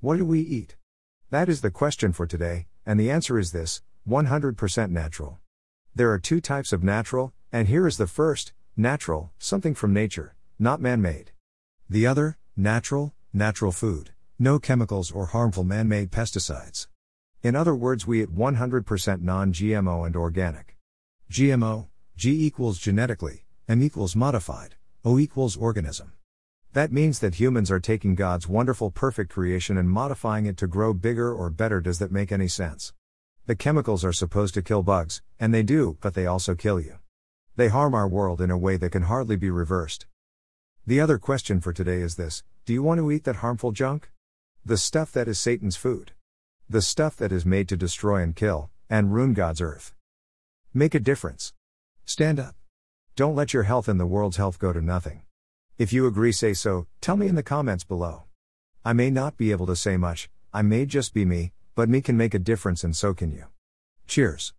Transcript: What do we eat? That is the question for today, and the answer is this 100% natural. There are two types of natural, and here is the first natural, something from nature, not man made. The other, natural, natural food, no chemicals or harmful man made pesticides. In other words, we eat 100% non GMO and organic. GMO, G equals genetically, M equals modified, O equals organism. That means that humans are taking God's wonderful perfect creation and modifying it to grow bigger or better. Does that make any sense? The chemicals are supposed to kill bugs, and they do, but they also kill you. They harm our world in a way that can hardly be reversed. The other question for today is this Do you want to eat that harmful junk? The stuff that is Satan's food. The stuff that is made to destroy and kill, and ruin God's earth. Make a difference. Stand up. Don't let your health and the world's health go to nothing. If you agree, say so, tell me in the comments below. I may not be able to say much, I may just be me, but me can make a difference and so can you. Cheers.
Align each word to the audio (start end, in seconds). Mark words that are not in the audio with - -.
What 0.00 0.16
do 0.16 0.24
we 0.24 0.40
eat? 0.40 0.76
That 1.30 1.48
is 1.48 1.60
the 1.60 1.72
question 1.72 2.12
for 2.12 2.24
today, 2.24 2.68
and 2.86 3.00
the 3.00 3.10
answer 3.10 3.36
is 3.36 3.50
this 3.50 3.82
100% 4.08 4.90
natural. 4.90 5.38
There 5.92 6.12
are 6.12 6.20
two 6.20 6.40
types 6.40 6.72
of 6.72 6.84
natural, 6.84 7.32
and 7.50 7.66
here 7.66 7.84
is 7.84 7.96
the 7.96 8.06
first 8.06 8.52
natural, 8.76 9.32
something 9.40 9.74
from 9.74 9.92
nature, 9.92 10.36
not 10.56 10.80
man 10.80 11.02
made. 11.02 11.32
The 11.90 12.06
other, 12.06 12.38
natural, 12.56 13.12
natural 13.32 13.72
food, 13.72 14.10
no 14.38 14.60
chemicals 14.60 15.10
or 15.10 15.26
harmful 15.26 15.64
man 15.64 15.88
made 15.88 16.12
pesticides. 16.12 16.86
In 17.42 17.56
other 17.56 17.74
words, 17.74 18.06
we 18.06 18.22
eat 18.22 18.32
100% 18.32 19.22
non 19.22 19.52
GMO 19.52 20.06
and 20.06 20.14
organic. 20.14 20.76
GMO, 21.28 21.88
G 22.16 22.46
equals 22.46 22.78
genetically, 22.78 23.46
M 23.68 23.82
equals 23.82 24.14
modified, 24.14 24.76
O 25.04 25.18
equals 25.18 25.56
organism. 25.56 26.12
That 26.78 26.92
means 26.92 27.18
that 27.18 27.34
humans 27.34 27.72
are 27.72 27.80
taking 27.80 28.14
God's 28.14 28.46
wonderful 28.46 28.92
perfect 28.92 29.32
creation 29.32 29.76
and 29.76 29.90
modifying 29.90 30.46
it 30.46 30.56
to 30.58 30.68
grow 30.68 30.94
bigger 30.94 31.34
or 31.34 31.50
better. 31.50 31.80
Does 31.80 31.98
that 31.98 32.12
make 32.12 32.30
any 32.30 32.46
sense? 32.46 32.92
The 33.46 33.56
chemicals 33.56 34.04
are 34.04 34.12
supposed 34.12 34.54
to 34.54 34.62
kill 34.62 34.84
bugs, 34.84 35.20
and 35.40 35.52
they 35.52 35.64
do, 35.64 35.98
but 36.00 36.14
they 36.14 36.24
also 36.24 36.54
kill 36.54 36.78
you. 36.78 37.00
They 37.56 37.66
harm 37.66 37.96
our 37.96 38.06
world 38.06 38.40
in 38.40 38.52
a 38.52 38.56
way 38.56 38.76
that 38.76 38.92
can 38.92 39.02
hardly 39.02 39.34
be 39.34 39.50
reversed. 39.50 40.06
The 40.86 41.00
other 41.00 41.18
question 41.18 41.60
for 41.60 41.72
today 41.72 42.00
is 42.00 42.14
this 42.14 42.44
Do 42.64 42.72
you 42.72 42.84
want 42.84 43.00
to 43.00 43.10
eat 43.10 43.24
that 43.24 43.42
harmful 43.42 43.72
junk? 43.72 44.12
The 44.64 44.76
stuff 44.76 45.10
that 45.10 45.26
is 45.26 45.40
Satan's 45.40 45.74
food. 45.74 46.12
The 46.70 46.80
stuff 46.80 47.16
that 47.16 47.32
is 47.32 47.44
made 47.44 47.68
to 47.70 47.76
destroy 47.76 48.22
and 48.22 48.36
kill, 48.36 48.70
and 48.88 49.12
ruin 49.12 49.34
God's 49.34 49.60
earth. 49.60 49.94
Make 50.72 50.94
a 50.94 51.00
difference. 51.00 51.52
Stand 52.04 52.38
up. 52.38 52.54
Don't 53.16 53.34
let 53.34 53.52
your 53.52 53.64
health 53.64 53.88
and 53.88 53.98
the 53.98 54.06
world's 54.06 54.36
health 54.36 54.60
go 54.60 54.72
to 54.72 54.80
nothing. 54.80 55.22
If 55.78 55.92
you 55.92 56.08
agree, 56.08 56.32
say 56.32 56.54
so, 56.54 56.88
tell 57.00 57.16
me 57.16 57.28
in 57.28 57.36
the 57.36 57.42
comments 57.44 57.84
below. 57.84 58.24
I 58.84 58.92
may 58.92 59.10
not 59.10 59.36
be 59.36 59.52
able 59.52 59.66
to 59.66 59.76
say 59.76 59.96
much, 59.96 60.28
I 60.52 60.60
may 60.62 60.84
just 60.84 61.14
be 61.14 61.24
me, 61.24 61.52
but 61.76 61.88
me 61.88 62.00
can 62.00 62.16
make 62.16 62.34
a 62.34 62.40
difference 62.40 62.82
and 62.82 62.96
so 62.96 63.14
can 63.14 63.30
you. 63.30 63.44
Cheers. 64.08 64.54